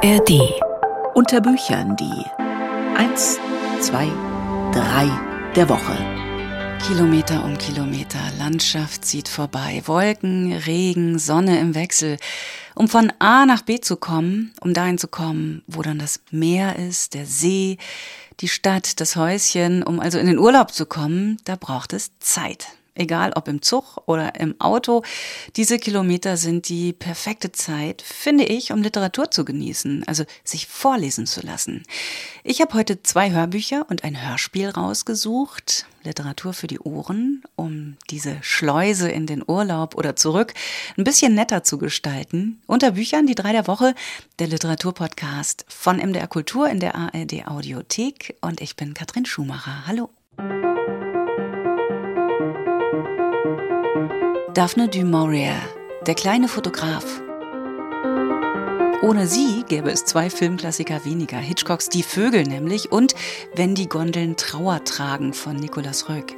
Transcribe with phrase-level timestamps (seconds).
[0.00, 0.54] ARD.
[1.14, 2.24] Unter Büchern die
[2.96, 3.40] 1,
[3.80, 4.06] 2,
[4.72, 5.96] 3 der Woche.
[6.86, 12.18] Kilometer um Kilometer, Landschaft zieht vorbei, Wolken, Regen, Sonne im Wechsel.
[12.76, 16.76] Um von A nach B zu kommen, um dahin zu kommen, wo dann das Meer
[16.76, 17.76] ist, der See,
[18.38, 22.68] die Stadt, das Häuschen, um also in den Urlaub zu kommen, da braucht es Zeit
[22.98, 25.02] egal ob im Zug oder im Auto.
[25.56, 31.26] Diese Kilometer sind die perfekte Zeit, finde ich, um Literatur zu genießen, also sich vorlesen
[31.26, 31.84] zu lassen.
[32.44, 35.86] Ich habe heute zwei Hörbücher und ein Hörspiel rausgesucht.
[36.04, 40.54] Literatur für die Ohren, um diese Schleuse in den Urlaub oder zurück
[40.96, 42.62] ein bisschen netter zu gestalten.
[42.66, 43.94] Unter Büchern die drei der Woche,
[44.38, 49.86] der Literaturpodcast von MDR Kultur in der ARD Audiothek und ich bin Katrin Schumacher.
[49.86, 50.17] Hallo.
[54.58, 55.54] Daphne du Maurier,
[56.04, 57.27] der kleine Fotograf.
[59.00, 61.38] Ohne sie gäbe es zwei Filmklassiker weniger.
[61.38, 63.14] Hitchcocks Die Vögel nämlich und
[63.54, 66.34] Wenn die Gondeln Trauer tragen von Nicolas Röck.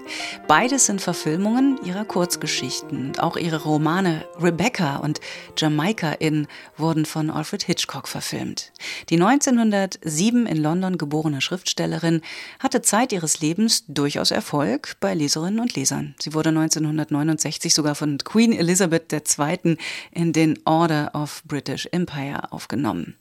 [0.47, 5.21] Beides sind Verfilmungen ihrer Kurzgeschichten und auch ihre Romane Rebecca und
[5.57, 8.73] Jamaica in wurden von Alfred Hitchcock verfilmt.
[9.09, 12.21] Die 1907 in London geborene Schriftstellerin
[12.59, 16.15] hatte Zeit ihres Lebens durchaus Erfolg bei Leserinnen und Lesern.
[16.21, 19.79] Sie wurde 1969 sogar von Queen Elizabeth II.
[20.13, 23.17] in den Order of British Empire aufgenommen.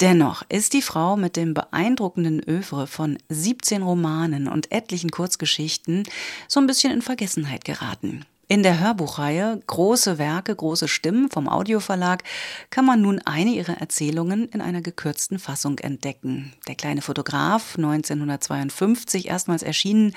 [0.00, 6.02] Dennoch ist die Frau mit dem beeindruckenden Övre von 17 Romanen und etlichen Kurzgeschichten
[6.48, 8.24] so ein bisschen in Vergessenheit geraten.
[8.46, 12.22] In der Hörbuchreihe Große Werke, große Stimmen vom Audioverlag
[12.68, 16.52] kann man nun eine ihrer Erzählungen in einer gekürzten Fassung entdecken.
[16.68, 20.14] Der kleine Fotograf, 1952 erstmals erschienen,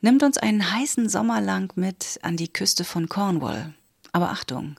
[0.00, 3.74] nimmt uns einen heißen Sommer lang mit an die Küste von Cornwall.
[4.12, 4.76] Aber Achtung,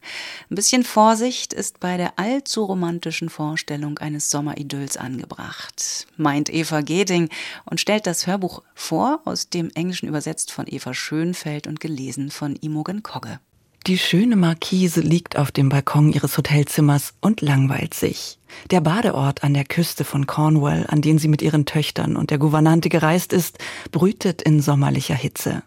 [0.49, 7.29] ein bisschen Vorsicht ist bei der allzu romantischen Vorstellung eines Sommeridylls angebracht, meint Eva Geding
[7.65, 12.55] und stellt das Hörbuch vor, aus dem Englischen übersetzt von Eva Schönfeld und gelesen von
[12.55, 13.39] Imogen Kogge.
[13.87, 18.37] Die schöne Markise liegt auf dem Balkon ihres Hotelzimmers und langweilt sich.
[18.69, 22.37] Der Badeort an der Küste von Cornwall, an den sie mit ihren Töchtern und der
[22.37, 23.59] Gouvernante gereist ist,
[23.91, 25.63] brütet in sommerlicher Hitze.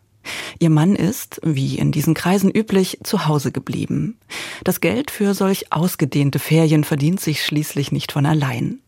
[0.59, 4.19] Ihr Mann ist, wie in diesen Kreisen üblich, zu Hause geblieben.
[4.65, 8.81] Das Geld für solch ausgedehnte Ferien verdient sich schließlich nicht von allein.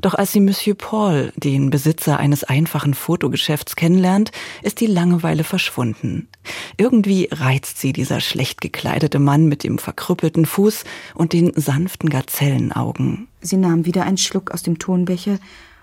[0.00, 6.28] Doch als sie Monsieur Paul, den Besitzer eines einfachen Fotogeschäfts, kennenlernt, ist die Langeweile verschwunden.
[6.76, 10.84] Irgendwie reizt sie dieser schlecht gekleidete Mann mit dem verkrüppelten Fuß
[11.14, 13.28] und den sanften Gazellenaugen.
[13.40, 15.38] Sie nahm wieder einen Schluck aus dem Tonbecher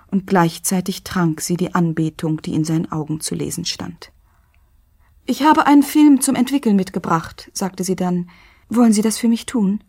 [0.07, 4.11] und gleichzeitig trank sie die Anbetung, die in seinen Augen zu lesen stand.
[5.29, 8.31] Ich habe einen Film zum Entwickeln mitgebracht, sagte sie dann.
[8.67, 9.83] Wollen Sie das für mich tun?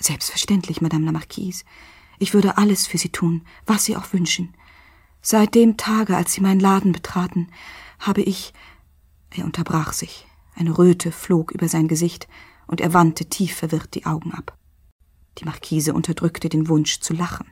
[0.00, 1.62] Selbstverständlich, Madame la Marquise.
[2.18, 4.52] Ich würde alles für Sie tun, was Sie auch wünschen.
[5.22, 7.52] Seit dem Tage, als Sie meinen Laden betraten,
[8.00, 8.52] habe ich.
[9.30, 10.26] Er unterbrach sich.
[10.56, 12.26] Eine Röte flog über sein Gesicht,
[12.66, 14.58] und er wandte tief verwirrt die Augen ab.
[15.38, 17.46] Die Marquise unterdrückte den Wunsch zu lachen.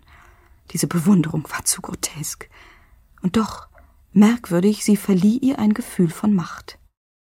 [0.73, 2.51] Diese Bewunderung war zu grotesk.
[3.23, 3.69] Und doch,
[4.13, 6.81] merkwürdig, sie verlieh ihr ein Gefühl von Macht.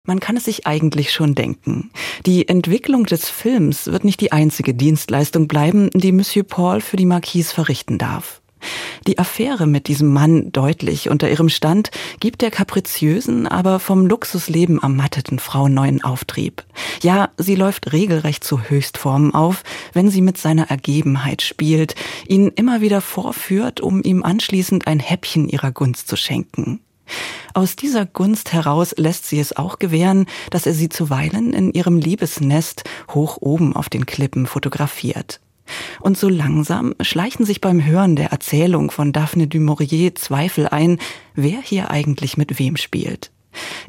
[0.07, 1.91] Man kann es sich eigentlich schon denken.
[2.25, 7.05] Die Entwicklung des Films wird nicht die einzige Dienstleistung bleiben, die Monsieur Paul für die
[7.05, 8.41] Marquise verrichten darf.
[9.05, 11.91] Die Affäre mit diesem Mann deutlich unter ihrem Stand
[12.21, 16.63] gibt der kapriziösen, aber vom Luxusleben ermatteten Frau neuen Auftrieb.
[17.03, 21.95] Ja, sie läuft regelrecht zu Höchstformen auf, wenn sie mit seiner Ergebenheit spielt,
[22.27, 26.79] ihn immer wieder vorführt, um ihm anschließend ein Häppchen ihrer Gunst zu schenken.
[27.53, 31.97] Aus dieser Gunst heraus lässt sie es auch gewähren, dass er sie zuweilen in ihrem
[31.97, 35.39] Liebesnest hoch oben auf den Klippen fotografiert.
[35.99, 40.97] Und so langsam schleichen sich beim Hören der Erzählung von Daphne du Maurier Zweifel ein,
[41.35, 43.31] wer hier eigentlich mit wem spielt.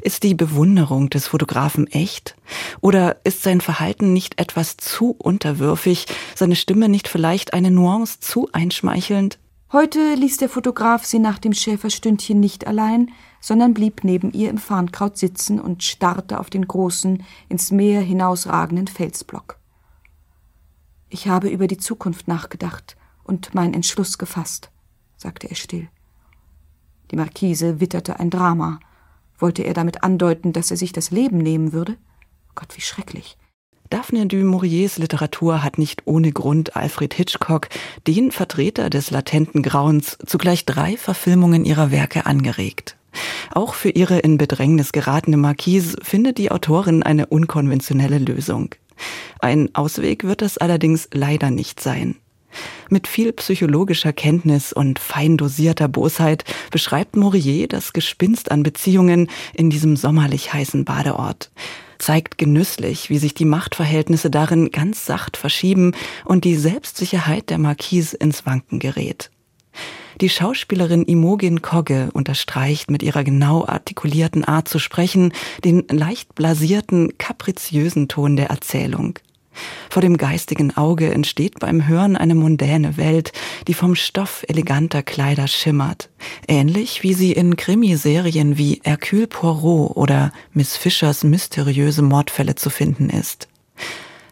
[0.01, 2.35] Ist die Bewunderung des Fotografen echt?
[2.81, 6.05] Oder ist sein Verhalten nicht etwas zu unterwürfig,
[6.35, 9.37] seine Stimme nicht vielleicht eine Nuance zu einschmeichelnd?
[9.71, 14.57] Heute ließ der Fotograf sie nach dem Schäferstündchen nicht allein, sondern blieb neben ihr im
[14.57, 19.59] Farnkraut sitzen und starrte auf den großen, ins Meer hinausragenden Felsblock.
[21.09, 24.71] Ich habe über die Zukunft nachgedacht und meinen Entschluss gefasst,
[25.17, 25.87] sagte er still.
[27.11, 28.79] Die Marquise witterte ein Drama.
[29.37, 31.95] Wollte er damit andeuten, dass er sich das Leben nehmen würde?
[32.55, 33.37] Gott, wie schrecklich.
[33.89, 37.69] Daphne du Mauriers Literatur hat nicht ohne Grund Alfred Hitchcock,
[38.05, 42.97] den Vertreter des latenten Grauens, zugleich drei Verfilmungen ihrer Werke angeregt.
[43.51, 48.75] Auch für ihre in Bedrängnis geratene Marquise findet die Autorin eine unkonventionelle Lösung.
[49.39, 52.15] Ein Ausweg wird es allerdings leider nicht sein.
[52.89, 59.69] Mit viel psychologischer Kenntnis und fein dosierter Bosheit beschreibt Maurier das Gespinst an Beziehungen in
[59.69, 61.51] diesem sommerlich heißen Badeort
[61.99, 65.91] zeigt genüsslich, wie sich die Machtverhältnisse darin ganz sacht verschieben
[66.25, 69.29] und die Selbstsicherheit der Marquise ins Wanken gerät.
[70.19, 75.33] Die Schauspielerin Imogen Kogge unterstreicht mit ihrer genau artikulierten Art zu sprechen
[75.63, 79.19] den leicht blasierten, kapriziösen Ton der Erzählung.
[79.89, 83.31] Vor dem geistigen Auge entsteht beim Hören eine mondäne Welt,
[83.67, 86.09] die vom Stoff eleganter Kleider schimmert,
[86.47, 93.09] ähnlich wie sie in Krimiserien wie Hercule Poirot oder Miss Fischers mysteriöse Mordfälle zu finden
[93.09, 93.47] ist.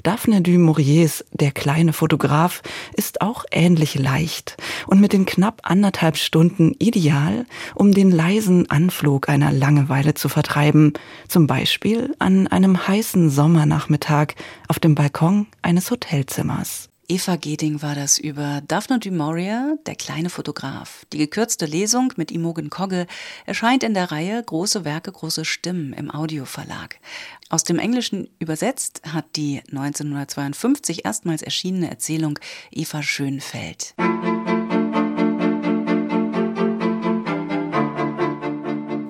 [0.07, 2.61] Daphne du Mauriers Der kleine Fotograf
[2.95, 4.55] ist auch ähnlich leicht
[4.87, 7.45] und mit den knapp anderthalb Stunden ideal,
[7.75, 10.93] um den leisen Anflug einer Langeweile zu vertreiben,
[11.27, 14.35] zum Beispiel an einem heißen Sommernachmittag
[14.69, 16.87] auf dem Balkon eines Hotelzimmers.
[17.09, 21.05] Eva Geding war das über Daphne du Maurier, der kleine Fotograf.
[21.13, 23.07] Die gekürzte Lesung mit Imogen Kogge
[23.45, 26.99] erscheint in der Reihe Große Werke, große Stimmen im Audioverlag.
[27.47, 32.39] Aus dem Englischen übersetzt hat die 1952 erstmals erschienene Erzählung
[32.71, 33.95] Eva Schönfeld.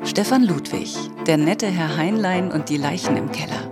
[0.03, 0.95] Stefan Ludwig,
[1.25, 3.71] der nette Herr Heinlein und die Leichen im Keller.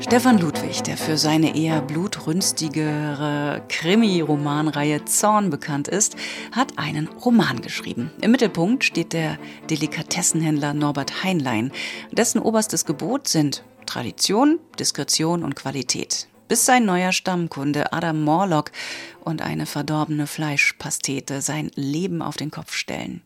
[0.00, 1.82] Stefan Ludwig, der für seine eher
[2.20, 6.16] blutrünstigere Krimi-Romanreihe Zorn bekannt ist,
[6.52, 8.10] hat einen Roman geschrieben.
[8.20, 9.38] Im Mittelpunkt steht der
[9.70, 11.72] Delikatessenhändler Norbert Heinlein.
[12.12, 18.72] Dessen oberstes Gebot sind Tradition, Diskretion und Qualität bis sein neuer Stammkunde Adam Morlock
[19.20, 23.22] und eine verdorbene Fleischpastete sein Leben auf den Kopf stellen.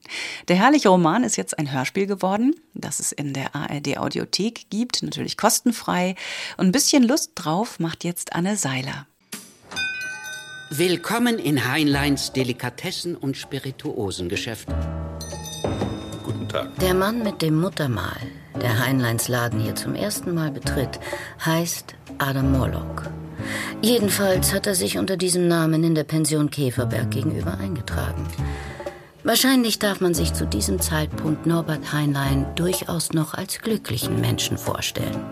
[0.49, 5.03] Der herrliche Roman ist jetzt ein Hörspiel geworden, das es in der ARD Audiothek gibt,
[5.03, 6.17] natürlich kostenfrei.
[6.59, 9.07] Und ein bisschen Lust drauf macht jetzt Anne Seiler.
[10.69, 14.69] Willkommen in Heinleins Delikatessen- und Spirituosengeschäft.
[16.23, 16.79] Guten Tag.
[16.79, 18.21] Der Mann mit dem Muttermal,
[18.61, 21.01] der Heinleins Laden hier zum ersten Mal betritt,
[21.43, 23.11] heißt Adam Morlock.
[23.83, 28.27] Jedenfalls hat er sich unter diesem Namen in der Pension Käferberg gegenüber eingetragen.
[29.25, 35.25] Wahrscheinlich darf man sich zu diesem Zeitpunkt Norbert Heinlein durchaus noch als glücklichen Menschen vorstellen.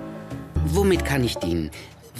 [0.66, 1.70] Womit kann ich dienen?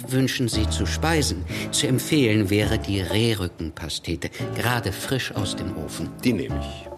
[0.07, 1.45] Wünschen Sie zu speisen?
[1.71, 6.09] Zu empfehlen wäre die Rehrückenpastete, gerade frisch aus dem Ofen.
[6.23, 6.89] Die nehme ich.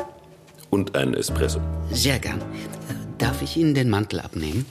[0.70, 1.62] Und einen Espresso.
[1.92, 2.42] Sehr gern.
[3.18, 4.66] Darf ich Ihnen den Mantel abnehmen?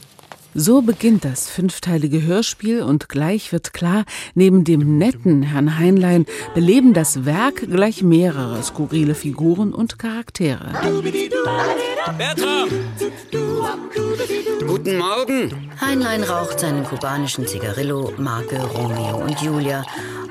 [0.56, 4.05] So beginnt das fünfteilige Hörspiel und gleich wird klar,
[4.35, 10.73] neben dem netten Herrn Heinlein beleben das Werk gleich mehrere skurrile Figuren und Charaktere.
[12.17, 12.69] Bertram!
[14.65, 15.71] Guten Morgen!
[15.81, 19.85] Heinlein raucht seinen kubanischen Zigarillo, Marke Romeo und Julia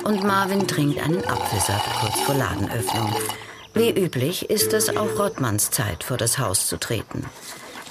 [0.06, 3.14] und Marvin trinkt einen Apfelsaft kurz vor Ladenöffnung.
[3.74, 7.26] Wie üblich ist es auch Rottmanns Zeit, vor das Haus zu treten.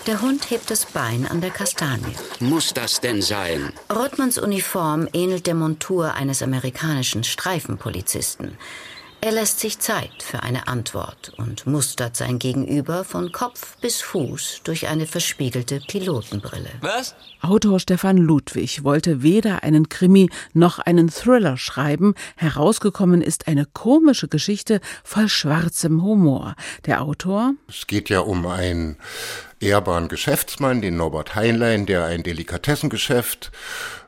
[0.08, 2.16] Der Hund hebt das Bein an der Kastanie.
[2.40, 3.72] Muss das denn sein?
[3.88, 8.58] Rottmanns Uniform ähnelt der Montur eines amerikanischen Streifenpolizisten.
[9.24, 14.62] Er lässt sich Zeit für eine Antwort und mustert sein Gegenüber von Kopf bis Fuß
[14.64, 16.70] durch eine verspiegelte Pilotenbrille.
[16.80, 17.14] Was?
[17.40, 22.16] Autor Stefan Ludwig wollte weder einen Krimi noch einen Thriller schreiben.
[22.34, 26.56] Herausgekommen ist eine komische Geschichte voll schwarzem Humor.
[26.86, 27.54] Der Autor?
[27.68, 28.96] Es geht ja um einen
[29.60, 33.52] ehrbaren Geschäftsmann, den Norbert Heinlein, der ein Delikatessengeschäft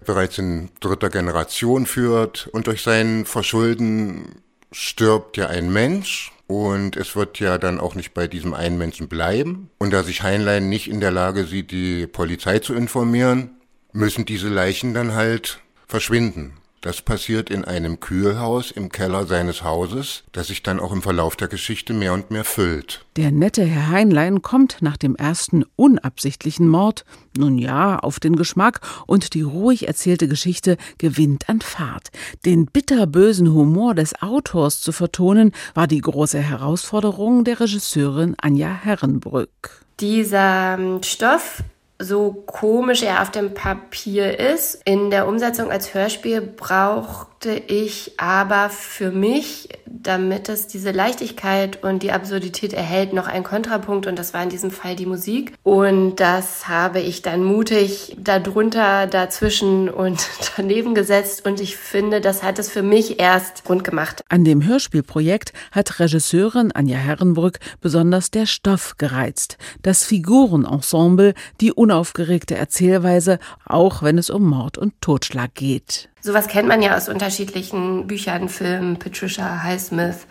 [0.04, 4.42] bereits in dritter Generation führt und durch sein Verschulden
[4.74, 9.08] stirbt ja ein Mensch und es wird ja dann auch nicht bei diesem einen Menschen
[9.08, 9.70] bleiben.
[9.78, 13.50] Und da sich Heinlein nicht in der Lage sieht, die Polizei zu informieren,
[13.92, 16.54] müssen diese Leichen dann halt verschwinden.
[16.84, 21.34] Das passiert in einem Kühlhaus im Keller seines Hauses, das sich dann auch im Verlauf
[21.34, 23.06] der Geschichte mehr und mehr füllt.
[23.16, 27.06] Der nette Herr Heinlein kommt nach dem ersten unabsichtlichen Mord,
[27.38, 32.10] nun ja, auf den Geschmack und die ruhig erzählte Geschichte gewinnt an Fahrt.
[32.44, 39.86] Den bitterbösen Humor des Autors zu vertonen, war die große Herausforderung der Regisseurin Anja Herrenbrück.
[40.00, 41.62] Dieser ähm, Stoff
[42.04, 44.80] so komisch er auf dem Papier ist.
[44.84, 49.68] In der Umsetzung als Hörspiel brauchte ich aber für mich,
[50.04, 54.49] damit es diese Leichtigkeit und die Absurdität erhält, noch einen Kontrapunkt und das war in
[54.49, 55.52] diesem Fall die Musik.
[55.62, 62.42] Und das habe ich dann mutig darunter, dazwischen und daneben gesetzt und ich finde, das
[62.42, 64.23] hat es für mich erst rund gemacht.
[64.28, 72.54] An dem Hörspielprojekt hat Regisseurin Anja Herrenbrück besonders der Stoff gereizt, das Figurenensemble, die unaufgeregte
[72.54, 76.08] Erzählweise, auch wenn es um Mord und Totschlag geht.
[76.24, 80.26] Sowas kennt man ja aus unterschiedlichen Büchern, Filmen, Patricia Highsmith,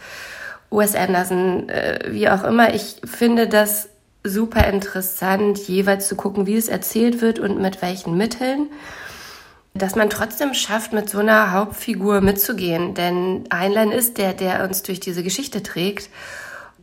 [0.72, 2.74] Wes Anderson, äh, wie auch immer.
[2.74, 3.90] Ich finde das
[4.24, 8.72] super interessant, jeweils zu gucken, wie es erzählt wird und mit welchen Mitteln.
[9.76, 12.96] Dass man trotzdem schafft, mit so einer Hauptfigur mitzugehen.
[12.96, 16.10] Denn Heinlein ist der, der uns durch diese Geschichte trägt.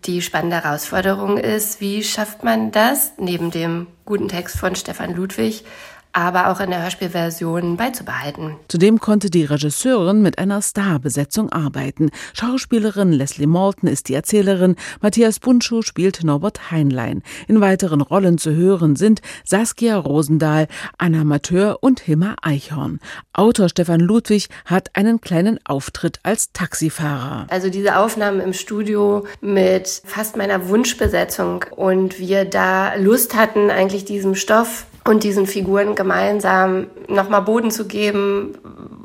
[0.04, 5.64] Die spannende Herausforderung ist, wie schafft man das, neben dem guten Text von Stefan Ludwig,
[6.12, 8.56] aber auch in der Hörspielversion beizubehalten.
[8.68, 12.10] Zudem konnte die Regisseurin mit einer Starbesetzung arbeiten.
[12.32, 17.22] Schauspielerin Leslie Morton ist die Erzählerin, Matthias Buntschuh spielt Norbert Heinlein.
[17.48, 20.66] In weiteren Rollen zu hören sind Saskia Rosendahl,
[20.98, 23.00] Anna Mateur und Hilmar Eichhorn.
[23.32, 27.46] Autor Stefan Ludwig hat einen kleinen Auftritt als Taxifahrer.
[27.50, 34.04] Also diese Aufnahmen im Studio mit fast meiner Wunschbesetzung und wir da Lust hatten, eigentlich
[34.04, 38.58] diesem Stoff und diesen Figuren gemeinsam nochmal Boden zu geben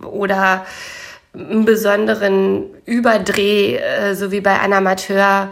[0.04, 0.66] oder
[1.34, 5.52] einen besonderen Überdreh, äh, so wie bei ein Amateur.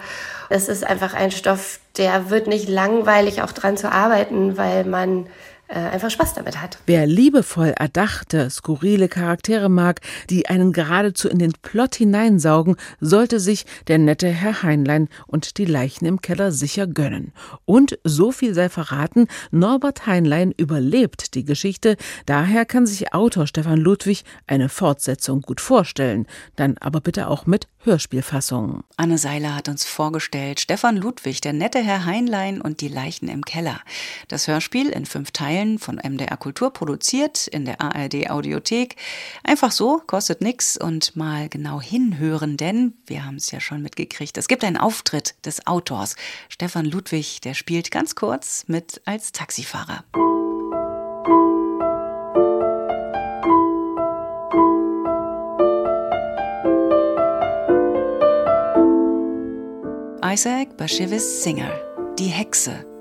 [0.49, 5.27] Es ist einfach ein Stoff, der wird nicht langweilig, auch dran zu arbeiten, weil man
[5.73, 6.77] äh, einfach Spaß damit hat.
[6.85, 13.65] Wer liebevoll erdachte, skurrile Charaktere mag, die einen geradezu in den Plot hineinsaugen, sollte sich
[13.87, 17.33] der nette Herr Heinlein und die Leichen im Keller sicher gönnen.
[17.65, 23.79] Und so viel sei verraten, Norbert Heinlein überlebt die Geschichte, daher kann sich Autor Stefan
[23.79, 28.83] Ludwig eine Fortsetzung gut vorstellen, dann aber bitte auch mit Hörspielfassung.
[28.95, 33.43] Anne Seiler hat uns vorgestellt Stefan Ludwig, der nette Herr Heinlein und die Leichen im
[33.43, 33.81] Keller.
[34.27, 38.95] Das Hörspiel in fünf Teilen von MDR Kultur produziert in der ARD Audiothek.
[39.43, 44.37] Einfach so, kostet nix und mal genau hinhören, denn wir haben es ja schon mitgekriegt.
[44.37, 46.15] Es gibt einen Auftritt des Autors.
[46.49, 50.03] Stefan Ludwig, der spielt ganz kurz mit als Taxifahrer.
[60.25, 61.71] Isaac Bashevis Singer,
[62.17, 62.92] Die Hexe.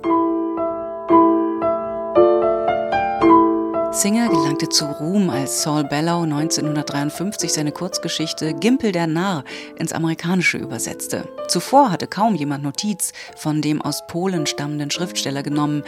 [3.93, 9.45] Singer gelangte zu Ruhm, als Saul Bellow 1953 seine Kurzgeschichte Gimpel der Narr
[9.77, 11.29] ins Amerikanische übersetzte.
[11.47, 15.83] Zuvor hatte kaum jemand Notiz von dem aus Polen stammenden Schriftsteller genommen,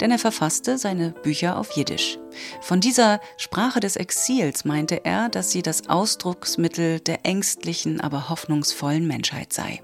[0.00, 2.18] denn er verfasste seine Bücher auf Jiddisch.
[2.62, 9.06] Von dieser Sprache des Exils meinte er, dass sie das Ausdrucksmittel der ängstlichen, aber hoffnungsvollen
[9.06, 9.82] Menschheit sei.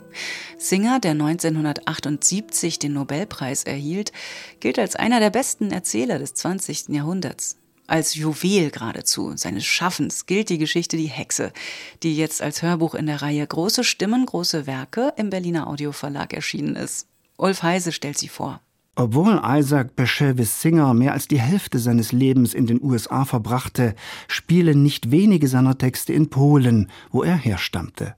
[0.57, 4.13] Singer, der 1978 den Nobelpreis erhielt,
[4.61, 6.89] gilt als einer der besten Erzähler des 20.
[6.89, 7.59] Jahrhunderts.
[7.87, 11.53] Als Juwel geradezu seines Schaffens gilt die Geschichte Die Hexe,
[12.03, 16.75] die jetzt als Hörbuch in der Reihe Große Stimmen, große Werke im Berliner Audioverlag erschienen
[16.75, 17.07] ist.
[17.37, 18.61] Ulf Heise stellt sie vor.
[18.97, 23.95] Obwohl Isaac Bashevis Singer mehr als die Hälfte seines Lebens in den USA verbrachte,
[24.27, 28.17] spielen nicht wenige seiner Texte in Polen, wo er herstammte.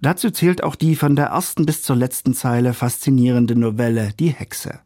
[0.00, 4.80] Dazu zählt auch die von der ersten bis zur letzten Zeile faszinierende Novelle Die Hexe.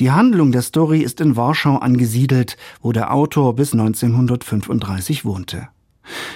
[0.00, 5.68] Die Handlung der Story ist in Warschau angesiedelt, wo der Autor bis 1935 wohnte.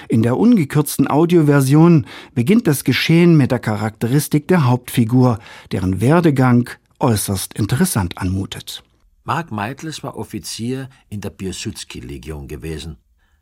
[0.07, 5.39] In der ungekürzten Audioversion beginnt das Geschehen mit der Charakteristik der Hauptfigur,
[5.71, 8.83] deren Werdegang äußerst interessant anmutet.
[9.23, 12.97] Mark Meitles war Offizier in der Piłsudski-Legion gewesen.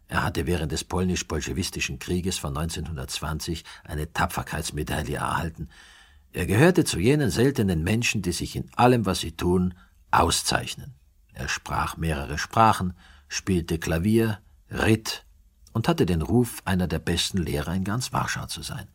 [0.08, 5.70] Er hatte während des polnisch-bolschewistischen Krieges von 1920 eine Tapferkeitsmedaille erhalten,
[6.34, 9.74] er gehörte zu jenen seltenen Menschen, die sich in allem, was sie tun,
[10.12, 10.94] auszeichnen.
[11.34, 12.94] Er sprach mehrere Sprachen,
[13.28, 15.26] spielte Klavier, ritt
[15.74, 18.88] und hatte den Ruf, einer der besten Lehrer in ganz Warschau zu sein.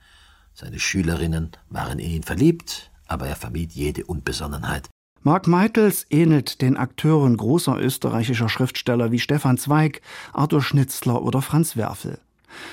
[0.55, 4.88] Seine Schülerinnen waren in ihn verliebt, aber er vermied jede Unbesonnenheit.
[5.23, 10.00] Mark Meitels ähnelt den Akteuren großer österreichischer Schriftsteller wie Stefan Zweig,
[10.33, 12.21] Arthur Schnitzler oder Franz Werfel.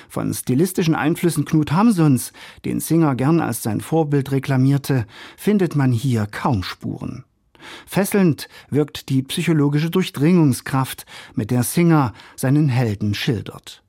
[0.09, 2.33] Von stilistischen Einflüssen Knut Hamsuns,
[2.65, 5.05] den Singer gern als sein Vorbild reklamierte,
[5.37, 7.25] findet man hier kaum Spuren.
[7.85, 13.83] Fesselnd wirkt die psychologische Durchdringungskraft, mit der Singer seinen Helden schildert.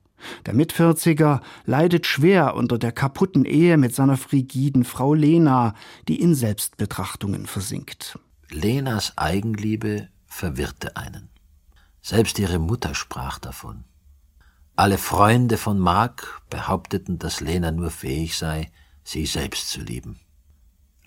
[0.45, 5.75] Der Mitvierziger leidet schwer unter der kaputten Ehe mit seiner frigiden Frau Lena,
[6.07, 8.17] die in Selbstbetrachtungen versinkt.
[8.49, 11.29] Lenas Eigenliebe verwirrte einen.
[12.01, 13.83] Selbst ihre Mutter sprach davon.
[14.77, 18.71] Alle Freunde von Mark behaupteten, dass Lena nur fähig sei,
[19.05, 20.19] sie selbst zu lieben.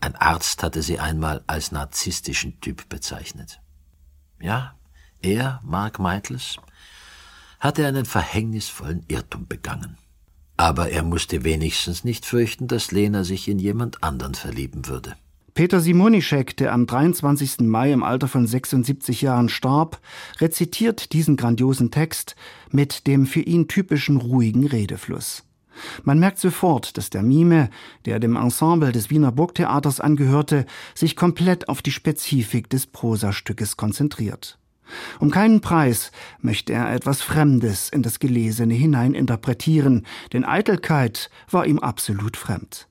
[0.00, 3.60] Ein Arzt hatte sie einmal als narzisstischen Typ bezeichnet.
[4.40, 4.74] Ja,
[5.20, 6.56] er, Mark Meitles,
[7.60, 9.98] hatte einen verhängnisvollen Irrtum begangen.
[10.56, 15.14] Aber er musste wenigstens nicht fürchten, dass Lena sich in jemand anderen verlieben würde.
[15.58, 17.62] Peter Simonischek, der am 23.
[17.62, 20.00] Mai im Alter von 76 Jahren starb,
[20.38, 22.36] rezitiert diesen grandiosen Text
[22.70, 25.42] mit dem für ihn typischen ruhigen Redefluss.
[26.04, 27.70] Man merkt sofort, dass der Mime,
[28.04, 34.60] der dem Ensemble des Wiener Burgtheaters angehörte, sich komplett auf die Spezifik des Prosastückes konzentriert.
[35.18, 41.80] Um keinen Preis möchte er etwas Fremdes in das Gelesene hineininterpretieren, denn Eitelkeit war ihm
[41.80, 42.87] absolut fremd.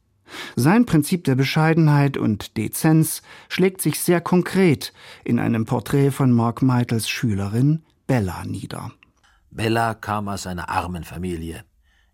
[0.55, 4.93] Sein Prinzip der Bescheidenheit und Dezenz schlägt sich sehr konkret
[5.23, 8.91] in einem Porträt von Mark Meitels Schülerin Bella nieder.
[9.51, 11.63] Bella kam aus einer armen Familie.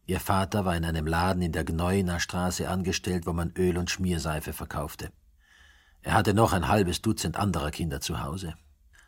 [0.05, 3.89] Ihr Vater war in einem Laden in der Gneuner Straße angestellt, wo man Öl und
[3.89, 5.11] Schmierseife verkaufte.
[6.01, 8.55] Er hatte noch ein halbes Dutzend anderer Kinder zu Hause.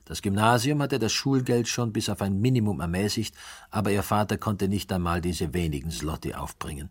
[0.05, 3.35] Das Gymnasium hatte das Schulgeld schon bis auf ein Minimum ermäßigt,
[3.71, 6.89] aber ihr Vater konnte nicht einmal diese wenigen Slotti aufbringen.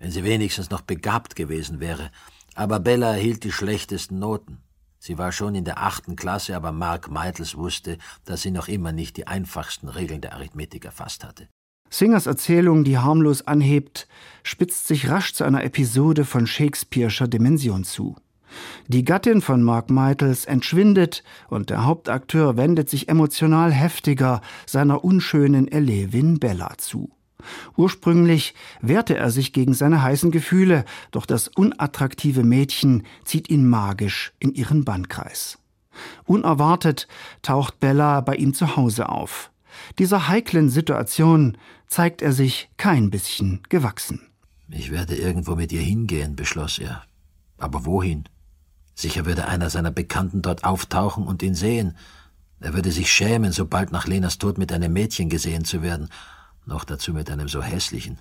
[0.00, 2.10] Wenn sie wenigstens noch begabt gewesen wäre,
[2.54, 4.58] aber Bella erhielt die schlechtesten Noten.
[4.98, 8.92] Sie war schon in der achten Klasse, aber Mark Meitels wusste, dass sie noch immer
[8.92, 11.48] nicht die einfachsten Regeln der Arithmetik erfasst hatte.
[11.90, 14.08] Singers Erzählung, die harmlos anhebt,
[14.42, 18.16] spitzt sich rasch zu einer Episode von Shakespeare'scher Dimension zu.
[18.88, 25.70] Die Gattin von Mark Meitels entschwindet und der Hauptakteur wendet sich emotional heftiger seiner unschönen
[25.70, 27.10] Elevin Bella zu.
[27.76, 34.32] Ursprünglich wehrte er sich gegen seine heißen Gefühle, doch das unattraktive Mädchen zieht ihn magisch
[34.38, 35.58] in ihren Bannkreis.
[36.24, 37.08] Unerwartet
[37.42, 39.50] taucht Bella bei ihm zu Hause auf.
[39.98, 41.56] Dieser heiklen Situation
[41.86, 44.20] zeigt er sich kein bisschen gewachsen.
[44.68, 47.02] Ich werde irgendwo mit ihr hingehen, beschloss er.
[47.58, 48.24] Aber wohin?
[48.94, 51.96] Sicher würde einer seiner Bekannten dort auftauchen und ihn sehen.
[52.60, 56.08] Er würde sich schämen, sobald nach Lenas Tod mit einem Mädchen gesehen zu werden,
[56.66, 58.18] noch dazu mit einem so hässlichen.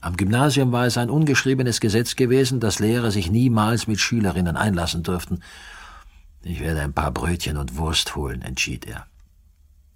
[0.00, 5.02] Am Gymnasium war es ein ungeschriebenes Gesetz gewesen, dass Lehrer sich niemals mit Schülerinnen einlassen
[5.02, 5.42] durften.
[6.42, 9.06] Ich werde ein paar Brötchen und Wurst holen, entschied er.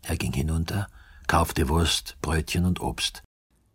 [0.02, 0.86] Er ging hinunter,
[1.26, 3.22] kaufte Wurst, Brötchen und Obst.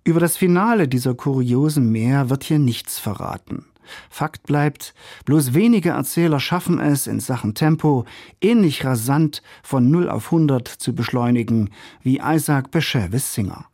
[0.03, 3.65] Über das Finale dieser kuriosen Meer wird hier nichts verraten.
[4.09, 4.93] Fakt bleibt,
[5.25, 8.05] bloß wenige Erzähler schaffen es, in Sachen Tempo
[8.41, 11.69] ähnlich rasant von 0 auf 100 zu beschleunigen
[12.01, 13.65] wie Isaac Bashevis Singer.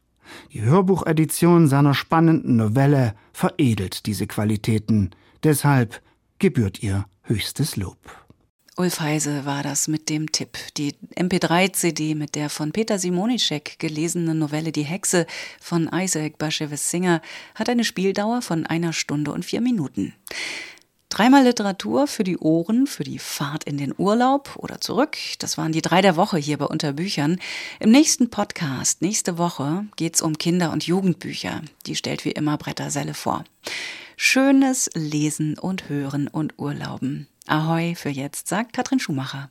[0.53, 5.11] Die Hörbuchedition seiner spannenden Novelle veredelt diese Qualitäten.
[5.43, 6.01] Deshalb
[6.39, 7.97] gebührt ihr höchstes Lob.
[8.79, 10.57] Ulf Heise war das mit dem Tipp.
[10.77, 15.27] Die MP3-CD mit der von Peter Simonischek gelesenen Novelle Die Hexe
[15.59, 17.21] von Isaac Bashevis Singer
[17.55, 20.13] hat eine Spieldauer von einer Stunde und vier Minuten.
[21.09, 25.17] Dreimal Literatur für die Ohren, für die Fahrt in den Urlaub oder zurück.
[25.39, 27.37] Das waren die drei der Woche hier bei Unterbüchern.
[27.81, 31.63] Im nächsten Podcast, nächste Woche, geht's um Kinder- und Jugendbücher.
[31.85, 33.43] Die stellt wie immer Bretter Selle vor.
[34.21, 37.29] Schönes Lesen und Hören und Urlauben.
[37.47, 39.49] Ahoi für jetzt, sagt Katrin Schumacher.